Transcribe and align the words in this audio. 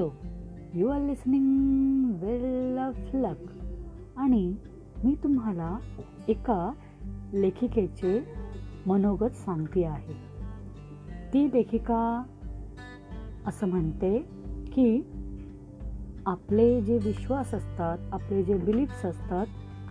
Hello 0.00 0.12
you 0.74 0.88
are 0.88 1.00
listening 1.00 2.14
well 2.20 2.78
of 2.78 2.96
luck 3.14 3.50
आणि 4.16 4.54
मी 5.04 5.14
तुम्हाला 5.24 5.78
एका 6.28 6.72
लेखिकेचे 7.32 8.24
मनोगत 8.86 9.34
सांगते 9.34 9.84
आहे. 9.84 10.12
ती 11.32 11.46
लेखिका 11.46 12.22
असं 13.46 13.68
म्हणते 13.68 14.18
की 14.74 15.02
आपले 16.26 16.80
जे 16.80 16.98
विश्वास 17.04 17.54
असतात 17.54 17.98
आपले 18.12 18.42
जे 18.42 18.54
बिलीफ्स 18.54 19.04
असतात 19.04 19.46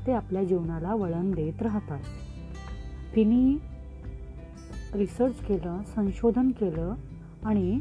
ते 0.07 0.12
आपल्या 0.12 0.44
जीवनाला 0.44 0.96
वळण 0.96 1.32
देत 1.32 1.62
राहतात. 1.62 2.02
तिने 3.16 3.57
रिसर्च 4.94 5.36
केलं 5.36 5.82
संशोधन 5.96 6.52
केलं 6.52 6.94
आणि 7.46 7.80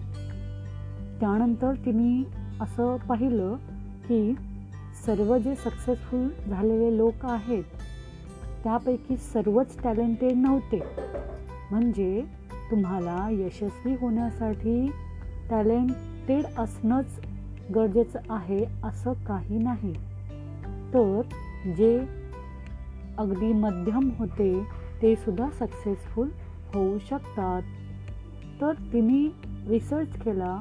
त्यानंतर 1.21 1.75
तिने 1.75 2.23
असं 2.61 2.97
पाहिलं 2.97 3.55
की 4.09 4.35
सर्व 5.07 5.39
जे 5.39 5.55
सक्सेसफुल 5.55 6.29
झालेले 6.51 6.97
लोक 6.97 7.25
आहेत 7.25 7.65
त्यापैकी 8.65 9.17
सर्वच 9.17 9.77
टॅलेंटेड 9.83 10.37
नव्हते. 10.37 10.83
म्हणजे 11.71 12.25
तुम्हाला 12.71 13.29
यशस्वी 13.31 13.95
होण्यासाठी 14.01 14.91
टॅलेंटेड 15.51 16.45
असणंच 16.59 17.21
गरजेचं 17.75 18.19
आहे 18.31 18.65
असं 18.85 19.13
काही 19.13 19.59
नाही. 19.59 19.93
तर 20.95 21.23
जे 21.77 21.99
अगदी 23.19 23.53
मध्यम 23.53 24.11
होते 24.19 24.65
ते 25.03 25.17
सुद्धा 25.17 25.51
सक्सेसफुल 25.51 26.29
होऊ 26.75 26.99
शकतात. 26.99 27.63
तर 28.61 28.73
तिने 28.93 29.29
रिसर्च 29.69 30.19
केला 30.19 30.61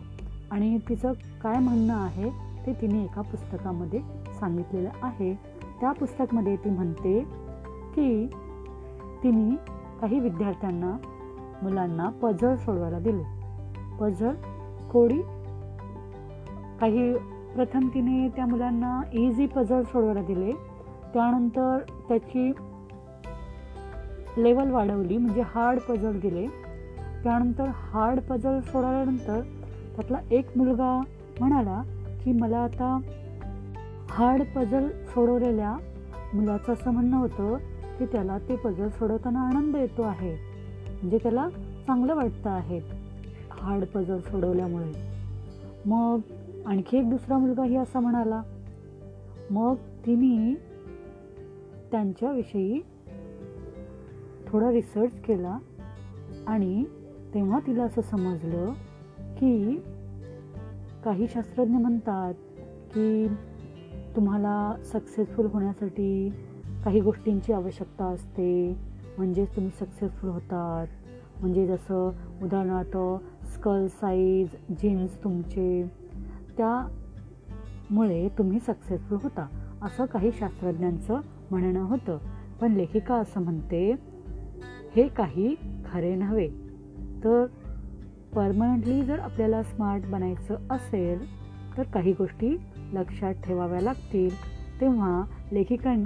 आणि 0.52 0.78
तिचं 0.90 1.14
काय 1.42 1.59
म्हणणं 1.59 1.94
आहे 1.94 2.30
ते 2.66 2.73
तिने 2.73 3.03
एका 3.03 3.22
पुस्तकामध्ये 3.22 4.00
सांगितलेलं 4.40 4.90
आहे. 5.02 5.34
त्या 5.81 5.92
पुस्तकमध्ये 5.92 6.56
ती 6.56 6.70
म्हणते 6.70 7.20
की 7.95 8.28
तिने 9.23 9.56
काही 10.02 10.20
विद्यार्थ्यांना 10.20 10.98
मुलांना 11.62 12.09
पझल 12.09 12.56
सोडवायला 12.56 13.00
दिले. 13.00 13.23
पझल 14.00 14.31
कोडी 14.92 15.22
काही 16.80 17.14
प्रथम 17.56 17.88
तिने 17.88 18.28
त्या 18.30 18.45
मुलांना 18.45 19.02
इझी 19.14 19.45
पझल 19.45 19.81
सोडवायला 19.81 20.22
दिले. 20.22 20.52
त्यानंतर 21.14 21.78
त्याची 22.08 22.52
लेवल 24.38 24.72
वाढवली 24.72 25.18
म्हणजे 25.18 25.42
हार्ड 25.42 25.80
पझल 25.80 26.20
दिले. 26.20 26.48
त्यानंतर 27.23 27.66
हार्ड 27.68 28.20
पझल 28.20 28.59
सोडवल्यानंतर 28.59 29.42
त्यातला 29.98 30.17
एक 30.31 30.58
मुलगा 30.58 31.02
म्हणाला 31.40 31.81
की 32.23 32.31
मला 32.31 32.58
आता 32.58 33.00
हार्ड 34.09 34.44
पझल 34.56 34.88
सोडवलेल्या 34.88 35.78
मुलाचं 36.34 36.73
असं 36.73 36.92
म्हणणं 36.92 37.17
होतं 37.17 37.58
की 38.00 38.06
त्याला 38.06 38.38
ते 38.38 38.56
पझल 38.56 38.88
सोडवताना 38.88 39.42
आनंद 39.42 39.75
येतो 39.75 40.02
आहे. 40.02 40.36
म्हणजे 40.88 41.18
त्याला 41.18 41.50
चांगलं 41.88 42.16
वाटतं 42.16 42.50
आहे 42.50 42.80
हार्ड 43.52 43.86
पझल 43.86 44.20
सोडवल्यामुळे. 44.20 44.92
मग 45.86 46.20
आणखी 46.66 46.98
एक 46.98 47.09
दुसरा 47.09 47.38
मुलगाही 47.38 47.75
असा 47.75 48.00
म्हणाला 48.00 48.42
मग 49.52 49.75
तिने 49.75 50.56
त्यांच्याविषयी 51.92 52.81
थोडा 54.48 54.72
रिसर्च 54.72 55.12
केला 55.28 55.58
आणि 56.48 56.86
तेव्हा 57.34 57.59
तिला 57.68 57.84
असं 57.84 58.02
समजलं 58.02 58.72
की 59.40 59.84
काही 61.04 61.28
शास्त्रज्ञ 61.28 61.78
म्हणतात 61.78 62.34
की 62.94 63.28
तुम्हाला 64.16 64.75
सक्सेसफुल 64.86 65.46
होण्यासाठी 65.46 66.34
काही 66.84 67.00
गोष्टींची 67.00 67.53
आवश्यकता 67.53 68.06
असते. 68.06 68.76
म्हणजेच 69.18 69.56
तुम्ही 69.56 69.72
सक्सेसफुल 69.80 70.30
होतात. 70.30 70.88
म्हणजे 71.40 71.68
जसं 71.68 72.12
उदाहरणार्थ 72.42 72.97
स्कल 73.47 73.88
साईज 73.88 74.47
जीन्स 74.70 75.24
तुमचे 75.24 75.92
त्यामुळे 76.58 78.30
तुम्ही 78.38 78.59
सक्सेसफुल 78.59 79.18
होता. 79.24 79.47
असं 79.81 80.06
काही 80.06 80.31
शास्त्रज्ञांचं 80.31 81.20
म्हणणं 81.52 81.81
होतं. 81.81 82.18
पण 82.62 82.72
लेखिका 82.72 83.16
असं 83.16 83.42
म्हणते 83.42 83.96
हे 84.96 85.08
काही 85.08 85.56
खरे 85.92 86.16
नव्हे. 86.16 86.47
तर 87.24 87.46
परमनंटली 88.36 89.02
जर 89.02 89.20
आपल्याला 89.20 89.64
स्मार्ट 89.64 90.06
बनायचं 90.06 90.58
असेल 90.70 91.26
तर 91.78 91.84
काही 91.84 92.12
गोष्टी 92.12 92.58
लक्षात 92.94 93.34
ठेवाव्या 93.34 93.82
लागतील. 93.82 94.30
तेव्हा 94.82 95.24
लेखिकां 95.52 96.04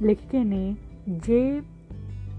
लेखिकेने 0.00 0.72
जे 1.24 1.60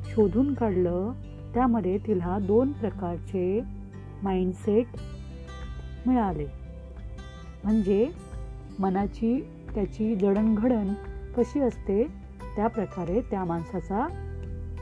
शोधून 0.06 0.54
काढलं 0.54 1.12
त्यामध्ये 1.54 1.98
तिला 1.98 2.40
दोन 2.40 2.72
प्रकारचे 2.72 3.62
माइंडसेट 4.24 4.88
मिळाले. 6.08 6.46
म्हणजे 7.64 8.10
मनाची 8.80 9.50
त्याची 9.76 10.16
जडणघडण 10.16 10.94
कशी 11.38 11.60
असते 11.60 12.08
त्या 12.56 12.68
प्रकारे 12.68 13.22
त्या 13.22 13.46
माणसाचा 13.46 14.08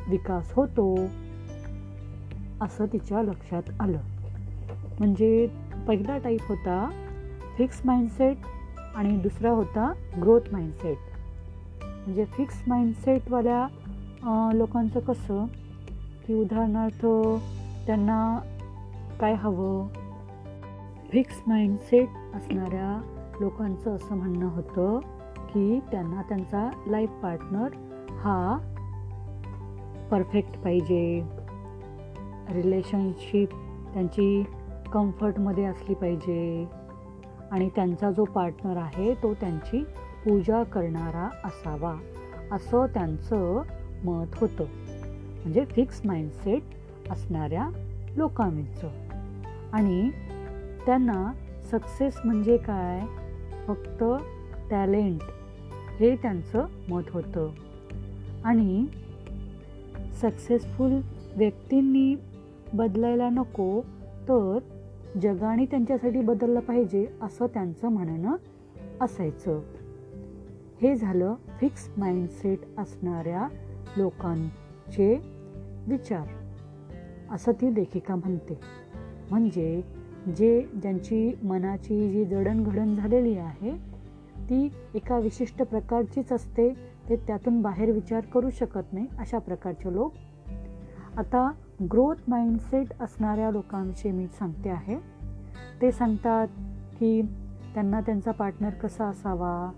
विकास 0.09 0.51
होतो. 0.53 0.95
असं 2.61 2.85
तिच्या 2.85 3.23
लक्षात 3.23 3.69
आलं. 3.79 3.99
म्हणजे 4.99 5.47
पहिला 5.87 6.17
टाईप 6.17 6.41
होता 6.49 6.89
फिक्स 7.57 7.81
माइंडसेट 7.85 8.37
आणि 8.95 9.17
दुसरा 9.17 9.49
होता 9.49 9.93
ग्रोथ 10.21 10.41
माइंडसेट 10.51 10.97
म्हणजे 11.83 12.25
फिक्स 12.25 12.61
माइंडसेटवाल्या 12.67 13.67
लोकांचं 14.53 14.99
कसं 14.99 15.45
की 16.27 16.33
उदाहरणार्थ 16.33 17.05
त्यांना 17.87 18.39
काय 19.19 19.33
हवं? 19.33 19.87
फिक्स 21.11 21.41
माइंडसेट 21.47 22.07
असणाऱ्या 22.35 23.01
लोकांचं 23.39 23.95
असं 23.95 24.15
म्हणणं 24.15 24.45
होतं 24.45 24.99
की 25.37 25.79
त्यांना 25.91 26.21
त्यांचा 26.21 26.69
लाईफ 26.87 27.09
पार्टनर 27.09 27.67
हा 28.15 28.57
परफेक्ट 30.11 30.57
पाहिजे. 30.57 31.21
रिलेशनशिप 32.53 33.49
त्यांची 33.93 34.43
कम्फर्टमध्ये 34.93 35.63
असली 35.63 35.95
पाहिजे. 35.95 36.67
आणि 37.51 37.69
त्यांचा 37.75 38.11
जो 38.11 38.23
पार्टनर 38.23 38.77
आहे 38.77 39.13
तो 39.13 39.33
त्यांची 39.33 39.83
पूजा 40.25 40.63
करणारा 40.63 41.29
असावा. 41.43 41.95
असं 42.51 42.85
त्यांचं 42.93 43.61
मत 44.03 44.25
होतं. 44.35 44.63
म्हणजे 45.41 45.65
फिक्स 45.65 46.01
माइंडसेट 46.05 46.63
असणाऱ्या 47.09 47.69
लोकांचं. 48.17 48.89
आणि 49.73 50.09
त्यांना 50.85 51.31
सक्सेस 51.71 52.19
म्हणजे 52.25 52.57
काय? 52.57 53.01
फक्त 53.67 54.03
टॅलेंट 54.69 55.21
हे 55.99 56.15
त्यांचं 56.15 56.65
मत 56.89 57.01
होतं. 57.09 57.49
आणि 58.43 58.85
सक्सेसफुल 60.21 60.93
व्यक्तींनी 61.35 62.15
बदलायला 62.73 63.29
नको 63.29 63.81
तर 64.29 64.59
जगाने 65.21 65.65
त्यांच्यासाठी 65.65 66.21
बदललं 66.21 66.59
पाहिजे 66.59 67.07
असं 67.21 67.45
त्यांचं 67.47 67.87
म्हणणं 67.87 68.35
असायचं. 69.01 69.61
हे 70.81 70.95
झालं 70.95 71.35
फिक्स 71.59 71.89
माइंडसेट 71.97 72.59
असणाऱ्या 72.77 73.47
लोकांचे 73.97 75.21
विचार 75.87 76.27
असं 77.31 77.51
ती 77.51 77.75
लेखिका 77.75 78.15
म्हणते. 78.15 78.59
म्हणजे 79.31 79.81
जे 80.37 80.61
ज्यांची 80.61 81.37
मनाची 81.43 82.11
जी 82.11 82.25
जडणघडण 82.25 82.95
झालेली 82.95 83.37
आहे 83.37 83.71
ती 84.49 84.69
एका 84.93 85.19
विशिष्ट 85.19 85.61
प्रकारचीच 85.61 86.31
असते 86.31 86.73
ते 87.09 87.15
त्यातून 87.15 87.61
बाहेर 87.61 87.91
विचार 87.91 88.21
करू 88.21 88.49
शकत 88.49 88.93
नाही 88.93 89.07
अशा 89.19 89.37
प्रकारचे 89.37 89.93
लोक. 89.93 90.13
आता 91.17 91.51
ग्रोथ 91.81 92.29
माइंडसेट 92.29 93.01
असणाऱ्या 93.01 93.49
लोकांविषयी 93.51 94.11
मी 94.11 94.25
सांगते 94.27 94.69
आहे. 94.69 94.95
ते 95.81 95.91
सांगतात 95.91 96.47
की 96.99 97.21
त्यांना 97.73 97.99
त्यांचा 98.01 98.31
पार्टनर 98.31 98.69
कसा 98.81 99.05
असावा 99.05 99.71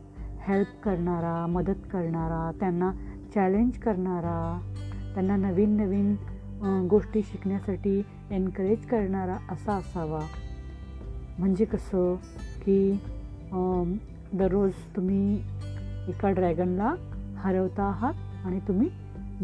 हेल्प 0.47 0.67
करणारा 0.83 1.45
मदत 1.47 1.85
करणारा 1.91 2.49
त्यांना 2.59 2.91
चॅलेंज 3.35 3.77
करणारा 3.79 4.59
त्यांना 5.13 5.35
नवीन 5.35 5.75
नवीन 5.77 6.87
गोष्टी 6.89 7.21
शिकण्यासाठी 7.23 8.01
एनकरेज 8.31 8.85
करणारा 8.85 9.37
असा 9.51 9.73
असावा. 9.73 10.19
म्हणजे 11.39 11.65
कसं 11.65 12.15
की 12.65 12.91
दररोज 14.33 14.71
तुम्ही 14.95 15.35
एका 16.09 16.29
ड्रॅगनला 16.29 16.93
हरवता 17.37 17.83
आहात 17.83 18.45
आणि 18.45 18.59
तुम्ही 18.67 18.89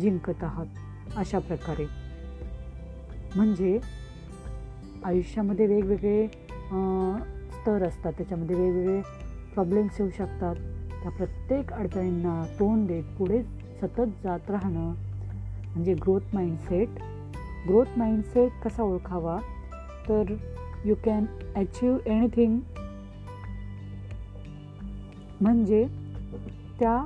जिंकत 0.01 0.43
आहात 0.43 1.17
अशा 1.17 1.39
प्रकारे. 1.39 1.85
म्हणजे 3.35 3.79
आयुष्यामध्ये 5.05 5.65
वेगवेगळे 5.65 6.27
स्तर 6.27 7.83
असतात. 7.83 8.13
त्याच्यामध्ये 8.17 8.55
वेगवेगळे 8.55 9.01
प्रॉब्लेम्स 9.53 9.99
येऊ 9.99 10.09
शकतात. 10.17 10.55
त्या 11.03 11.11
प्रत्येक 11.11 11.73
अडचणींना 11.73 12.43
तोंड 12.59 12.87
देत 12.87 13.03
पुढे 13.17 13.41
सतत 13.81 14.23
जात 14.23 14.49
राहणं 14.49 14.93
म्हणजे 15.65 15.93
ग्रोथ 15.93 16.33
माइंडसेट 16.33 16.99
ग्रोथ 17.67 17.97
माइंडसेट 17.97 18.51
कसा 18.63 18.83
ओळखावा? 18.83 19.37
तर 20.09 20.33
यू 20.85 20.95
कॅन 21.05 21.25
अचीव 21.55 21.97
एनिथिंग 22.05 22.59
म्हणजे 25.41 25.85
त्या 26.79 26.97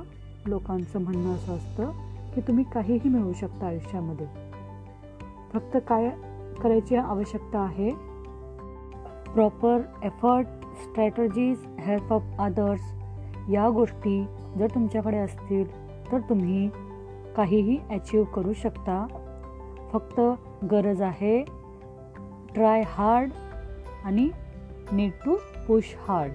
लोकांचं 0.46 1.00
म्हणणं 1.00 1.34
असं 1.34 1.56
असतं 1.56 1.90
की 2.34 2.40
तुम्ही 2.40 2.64
काहीही 2.74 3.08
मिळवू 3.08 3.32
शकता 3.32 3.66
आयुष्यामध्ये. 3.66 4.26
फक्त 5.54 5.76
काय 5.88 6.10
करायची 6.62 6.96
आवश्यकता 6.96 7.60
आहे? 7.60 7.90
Proper 9.32 9.80
effort 10.02 10.46
strategies 10.82 11.64
help 11.78 12.12
of 12.12 12.22
others 12.38 12.92
या 13.50 13.68
गोष्टी 13.68 14.24
जर 14.58 14.66
तुमच्याकडे 14.74 15.16
असतील 15.16 15.64
तर 16.12 16.18
तुम्ही 16.18 16.68
काहीही 17.36 17.78
अचीव 17.90 18.24
करू 18.24 18.52
शकता. 18.52 19.06
फक्त 19.92 20.20
गरज 20.70 21.02
आहे 21.02 21.42
ट्राय 22.54 22.82
हार्ड 22.86 23.30
आणि 24.04 24.30
नीड 24.92 25.10
टू 25.24 25.36
पुश 25.66 25.94
हार्ड 26.08 26.32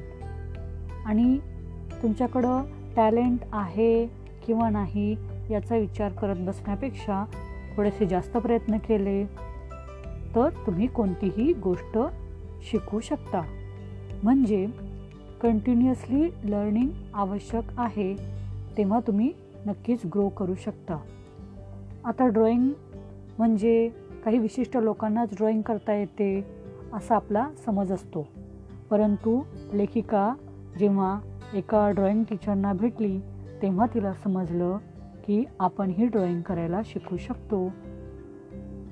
आणि 1.05 1.37
तुमच्याकडं 2.01 2.63
टॅलेंट 2.95 3.39
आहे 3.53 4.05
किंवा 4.45 4.69
नाही 4.69 5.15
याचा 5.49 5.75
विचार 5.75 6.11
करत 6.11 6.35
बसण्यापेक्षा 6.39 7.23
थोडेसे 7.77 8.05
जास्त 8.05 8.37
प्रयत्न 8.37 8.77
केले 8.77 9.25
तर 10.35 10.49
तुम्ही 10.49 10.87
कोणतीही 10.87 11.53
गोष्ट 11.53 11.97
शिकू 12.71 12.99
शकता. 12.99 13.41
म्हणजे 14.23 14.67
कंटिन्युअसली 15.41 16.29
लर्निंग 16.43 16.89
आवश्यक 17.13 17.63
आहे 17.77 18.15
तेव्हा 18.77 18.99
तुम्ही 18.99 19.33
नक्कीच 19.65 20.01
ग्रो 20.05 20.29
करू 20.29 20.55
शकता. 20.55 20.97
आता 22.05 22.27
ड्रॉइंग 22.27 22.69
म्हणजे 23.37 23.89
काही 24.25 24.37
विशिष्ट 24.37 24.77
लोकांनाच 24.77 25.29
ड्रॉइंग 25.35 25.61
करता 25.61 25.93
येते 25.93 26.45
असा 26.93 27.15
आपला 27.15 27.47
समज 27.65 27.91
असतो. 27.91 28.27
परंतु 28.89 29.41
लेखिका 29.73 30.33
जेव्हा 30.79 31.19
एका 31.53 31.91
ड्रॉइंग 31.91 32.23
टीचरना 32.23 32.73
भेटली 32.73 33.19
तेव्हा 33.61 33.85
तिला 33.93 34.13
समजलं 34.13 34.77
की 35.27 35.43
आपण 35.59 35.89
ही 35.89 36.07
ड्रॉइंग 36.07 36.41
करायला 36.41 36.81
शिकू 36.85 37.17
शकतो. 37.17 37.67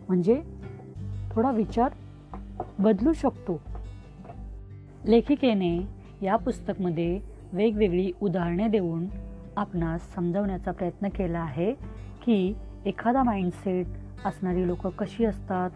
म्हणजे 0.07 0.41
थोडा 1.31 1.51
विचार 1.51 1.91
बदलू 2.79 3.13
शकतो. 3.13 3.61
लेखिकेने 5.05 5.79
या 6.21 6.35
पुस्तकमध्ये 6.35 7.19
वेगवेगळी 7.53 8.11
उदाहरणे 8.21 8.67
देऊन 8.67 9.05
आपणास 9.57 10.15
समजवण्याचा 10.15 10.71
प्रयत्न 10.71 11.07
केला 11.07 11.39
आहे 11.39 11.73
की 12.25 12.55
एखादा 12.85 13.23
माइंडसेट 13.23 13.85
असणारी 14.25 14.67
लोकं 14.67 14.89
कशी 14.89 15.25
असतात 15.25 15.69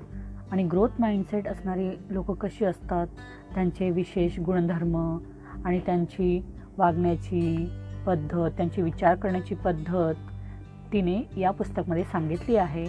आणि 0.52 0.64
ग्रोथ 0.64 0.90
माइंडसेट 1.00 1.48
असणारी 1.48 1.90
लोकं 2.10 2.34
कशी 2.34 2.66
असतात 2.66 3.08
त्यांचे 3.54 3.90
विशेष 3.90 4.40
गुणधर्म 4.40 5.18
आणि 5.66 5.80
त्यांची 5.80 6.46
वागण्याची 6.78 7.70
पद्धत 8.06 8.50
त्यांची 8.58 8.82
विचार 8.82 9.16
करण्याची 9.16 9.56
पद्धत 9.56 10.14
तिने 10.94 11.42
या 11.42 11.52
पुस्तकमध्ये 11.52 12.04
सांगितली 12.04 12.56
आहे. 12.56 12.88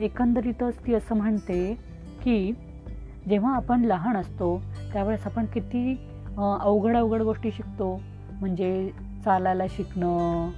एकंदरीतच 0.00 0.78
ती 0.86 0.94
असं 0.94 1.14
म्हणते 1.14 1.74
की 2.22 2.52
जेव्हा 3.28 3.56
आपण 3.56 3.84
लहान 3.84 4.16
असतो 4.16 4.62
त्यावेळेस 4.92 5.26
आपण 5.26 5.46
किती 5.46 5.98
अवघड 6.60 6.96
अवघड 6.96 7.22
गोष्टी 7.22 7.50
शिकतो. 7.52 8.00
म्हणजे 8.40 8.90
चालायला 9.24 9.64
शिकणं 9.68 10.50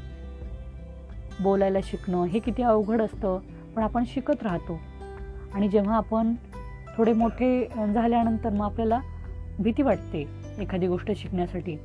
बोलायला 1.40 1.78
शिकणं 1.82 2.24
हे 2.24 2.38
किती 2.38 2.62
अवघड 2.62 3.00
असतं. 3.02 3.38
पण 3.76 3.82
आपण 3.82 4.04
शिकत 4.06 4.42
राहतो. 4.42 4.80
आणि 5.54 5.68
जेव्हा 5.68 5.96
आपण 5.96 6.34
थोडे 6.96 7.12
मोठे 7.12 7.68
झाल्यानंतर 7.94 8.50
मग 8.50 8.64
आपल्याला 8.64 9.00
भीती 9.58 9.82
वाटते 9.82 10.28
एखादी 10.58 10.86
गोष्ट 10.86 11.10
शिकण्यासाठी. 11.16 11.76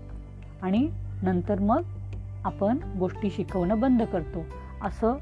आणि 0.61 0.89
नंतर 1.21 1.59
मग 1.59 1.81
आपण 2.43 2.77
गोष्टी 2.99 3.29
शिकवणं 3.29 3.79
बंद 3.79 4.03
करतो. 4.03 4.45
असं 4.85 5.17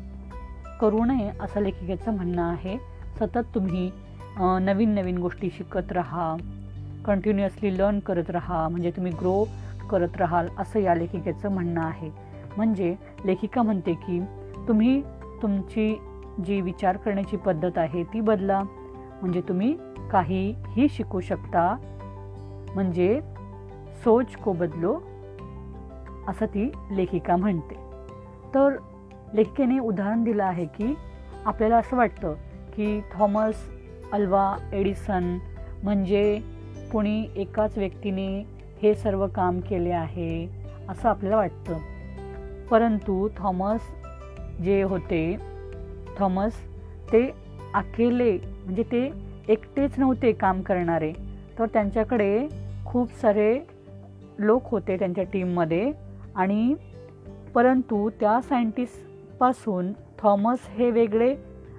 करू 0.81 1.03
नये 1.05 1.29
असं 1.41 1.61
लेखिकेचं 1.61 2.15
म्हणणं 2.15 2.41
आहे. 2.43 2.77
सतत 3.19 3.53
तुम्ही 3.55 3.89
नवीन 4.61 4.93
नवीन 4.95 5.17
गोष्टी 5.17 5.49
शिकत 5.49 5.91
राहा 5.91 6.35
कंटिन्युअसली 7.05 7.77
लर्न 7.77 7.99
करत 7.99 8.29
राहा 8.29 8.67
म्हणजे 8.67 8.91
तुम्ही 8.91 9.11
ग्रो 9.19 9.43
करत 9.89 10.17
राहाल 10.17 10.47
असं 10.59 10.79
या 10.79 10.95
लेखिकेचं 10.95 11.51
म्हणणं 11.51 11.81
आहे. 11.81 12.09
म्हणजे 12.57 12.93
लेखिका 13.25 13.61
म्हणते 13.61 13.93
की 13.93 14.19
तुम्ही 14.67 15.01
तुमची 15.41 15.93
जी 16.45 16.59
विचार 16.61 16.97
करण्याची 16.97 17.37
पद्धत 17.37 17.77
आहे 17.77 18.03
ती 18.03 18.19
बदला. 18.21 18.61
म्हणजे 19.21 19.41
तुम्ही 19.41 19.73
काहीही 20.11 20.87
शिकू 20.91 21.19
शकता 21.21 21.75
म्हणजे 22.73 23.19
सोच 24.03 24.35
को 24.35 24.53
बदलो 24.53 24.93
असं 26.27 26.45
ती 26.45 26.71
लेखिका 26.91 27.35
म्हणते. 27.35 27.75
तर 28.55 28.75
लेखकेने 29.33 29.79
उदाहरण 29.79 30.23
दिलं 30.23 30.43
आहे 30.43 30.65
की 30.65 30.95
आपल्याला 31.45 31.77
असं 31.77 31.97
वाटतं 31.97 32.33
की 32.75 33.01
थॉमस 33.13 33.53
अल्वा 34.11 34.57
एडिसन 34.73 35.37
म्हणजे 35.83 36.41
कोणी 36.91 37.27
एकाच 37.35 37.77
व्यक्तीने 37.77 38.45
हे 38.83 38.95
सर्व 38.95 39.27
काम 39.27 39.59
केले 39.59 39.91
आहे 39.91 40.47
असं 40.89 41.09
आपल्याला 41.09 41.37
वाटतं. 41.37 41.77
परंतु 42.71 43.29
थॉमस 43.37 43.79
जे 44.63 44.81
होते 44.81 45.37
थॉमस 46.17 46.51
ते 47.11 47.31
अकेले 47.73 48.37
म्हणजे 48.65 48.83
ते 48.83 49.11
एकटेच 49.47 49.91
नव्हते 49.97 50.31
काम 50.31 50.61
करणारे. 50.61 51.13
तर 51.59 51.65
त्यांच्याकडे 51.65 52.47
खूप 52.85 53.13
सारे 53.21 53.59
लोक 54.39 54.63
होते 54.65 54.99
त्यांच्या 54.99 55.23
टीममध्ये 55.23 55.91
आणि 56.35 56.75
परंतु 57.53 58.09
त्या 58.09 58.41
सायंटिस्ट 58.41 59.12
पासून 59.43 59.93
थॉमस 60.19 60.59
हे 60.69 60.91
वेगळे 60.91 61.35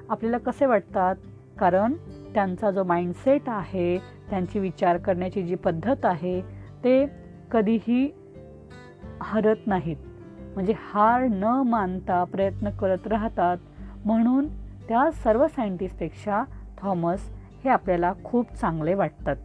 आपल्याला 0.08 0.38
कसे 0.38 0.66
वाटतात? 0.66 1.16
कारण 1.58 1.93
त्यांचा 2.34 2.70
जो 2.70 2.84
माइंडसेट 2.84 3.43
आहे 3.46 3.99
त्यांची 4.30 4.59
विचार 4.59 4.97
करण्याची 4.97 5.42
जी 5.42 5.54
पद्धत 5.54 6.04
आहे 6.04 6.40
ते 6.85 7.11
कधीही 7.50 8.14
हरत 9.23 9.56
नाहीत. 9.66 9.97
म्हणजे 10.54 10.75
हार 10.76 11.23
न 11.23 11.44
मानता 11.44 12.25
प्रयत्न 12.25 12.71
करत 12.71 13.06
राहतात. 13.06 13.56
म्हणून 14.04 14.49
त्या 14.88 15.11
सर्व 15.11 15.47
सायंटिस्टपेक्षा 15.47 16.44
थॉमस 16.78 17.30
हे 17.64 17.71
आपल्याला 17.71 18.12
खूप 18.25 18.54
चांगले 18.54 18.94
वाटतात. 18.94 19.37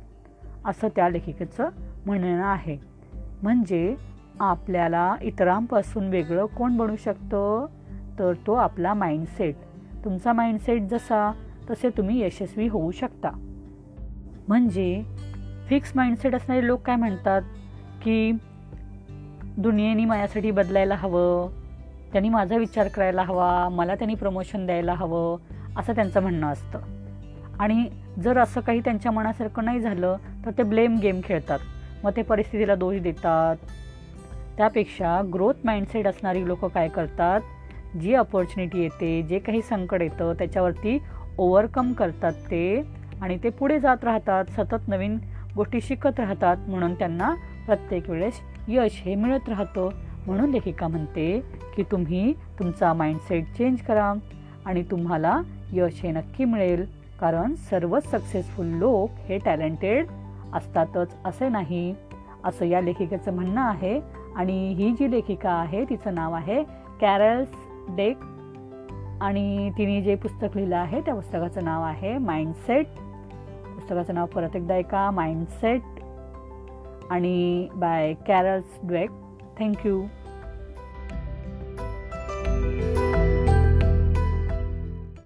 असं 0.66 0.88
त्या 0.88 1.10
लेखिकेचं 1.10 1.70
म्हणणं 2.06 2.46
आहे. 2.46 2.78
म्हणजे 3.44 3.96
आपल्याला 4.40 5.16
इतरांपासून 5.22 6.10
वेगळं 6.10 6.46
कोण 6.46 6.78
बनू 6.78 6.96
शकतं? 6.96 7.66
तर 8.20 8.34
तो 8.48 8.54
आपला 8.54 8.94
माइंडसेट 8.94 9.56
तुमचा 10.06 10.34
माइंडसेट 10.34 10.82
जसा 10.82 11.32
तसे 11.70 11.90
तुम्ही 11.90 12.24
यशस्वी 12.24 12.68
होऊ 12.68 12.92
शकता. 12.92 13.30
म्हणजे 14.48 15.04
फिक्स 15.68 15.92
माइंडसेट 15.96 16.36
असणारे 16.36 16.68
लोक 16.68 16.82
काय 16.82 16.96
म्हणतात? 16.96 17.42
की 18.04 18.32
दुनियेने 19.58 20.06
माझ्यासाठी 20.06 20.52
बदलायला 20.52 20.96
हवं 20.96 21.50
त्यांनी 22.12 22.30
माझा 22.30 22.58
विचार 22.58 22.88
करायला 22.88 23.22
हवा 23.22 23.70
मला 23.70 23.96
त्यांनी 23.96 24.16
प्रमोशन 24.16 24.66
द्यायला 24.66 24.94
हवं 24.94 25.38
असं 25.78 25.96
त्यांचं 25.96 26.22
म्हणणं 26.22 26.48
असतं. 26.48 26.80
आणि 27.60 27.90
जर 28.20 28.38
असं 28.38 28.62
काही 28.62 28.80
त्यांच्या 28.80 29.12
मनासारखं 29.12 29.66
नाही 29.66 29.80
झालं 29.80 30.18
तर 30.46 30.52
ते 30.52 30.64
ब्लेम 30.64 30.98
गेम 30.98 31.22
खेळतात. 31.24 31.60
मग 32.04 32.12
ते 32.16 32.22
परिस्थितीला 32.22 32.76
दोष 32.76 32.98
देतात. 32.98 33.56
त्यापेक्षा 34.58 35.22
ग्रोथ 35.34 35.54
माइंडसेट 35.64 36.08
असणारी 36.08 36.48
लोक 36.48 36.66
काय 36.66 36.88
करतात? 36.88 37.42
जी 38.02 38.14
अपॉर्च्युनिटी 38.14 38.82
येते 38.82 39.22
जे 39.30 39.40
काही 39.40 39.62
संकट 39.62 40.02
येतं 40.02 40.34
त्याच्यावरती 40.34 40.98
ओव्हरकम 41.38 41.92
करतात 41.94 42.34
ते 42.52 42.82
आणि 43.22 43.38
ते 43.44 43.50
पुढे 43.50 43.80
जात 43.80 44.04
राहतात 44.04 44.46
सतत 44.58 44.88
नवीन 44.88 45.18
गोष्टी 45.56 45.82
शिकत 45.82 46.20
राहतात 46.20 46.58
म्हणून 46.68 46.94
त्यांना 46.94 47.34
प्रत्येक 47.66 48.10
वेळेस 48.10 48.42
यश 48.68 49.02
हे 49.06 49.16
मिळत 49.16 49.50
राहतं. 49.50 49.90
म्हणून 50.28 50.50
लेखिका 50.52 50.88
म्हणते 50.88 51.40
की 51.76 51.84
तुम्ही 51.84 52.34
तुमचा 52.60 52.94
माइंडसेट 52.94 53.46
चेंज 53.58 53.82
करा 53.82 54.14
आणि 54.66 54.84
तुम्हाला 54.92 55.40
यश 55.74 56.02
हे 56.04 56.12
नक्की 56.12 56.46
मिळेल. 56.46 56.86
कारण 57.20 57.56
सर्वच 57.70 58.10
सक्सेसफुल 58.12 58.68
लोक 58.80 59.20
हे 59.28 59.38
टॅलेंटेड 59.38 60.08
असतातच 60.54 61.16
असे 61.26 61.50
नाही. 61.50 61.94
असं 62.46 62.66
या 62.66 62.82
लेखिकेचं 62.82 63.34
म्हणणं 63.34 63.62
आहे. 63.62 64.00
आणि 64.36 64.74
ही 64.74 64.92
जी 64.92 65.12
लेखिका 65.12 65.52
आहे 65.52 65.84
तिचं 65.86 66.16
नाव 66.16 66.34
आहे 66.34 66.64
कॅरल्स 67.02 67.50
डेक 67.90 68.18
आणि 69.22 69.72
तिने 69.78 70.02
जे 70.02 70.16
पुस्तक 70.16 70.56
लिहिलं 70.56 70.78
आहे 70.78 71.02
त्या 71.02 71.16
पुस्तकाचं 71.16 71.64
नाव 71.64 71.84
आहे 71.84 72.18
माइंडसेट. 72.18 72.86
पुस्तकाचं 73.76 74.14
नाव 74.14 74.26
परत 74.26 74.56
एकदा 74.56 74.74
ऐका 74.74 75.12
माइंडसेट. 75.12 75.82
आणि 77.10 77.68
बाय 77.76 78.14
कॅरल्स 78.14 78.80
ड्वेक 78.84 79.10
थँक्यू. 79.60 80.04